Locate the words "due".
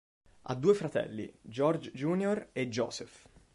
0.55-0.73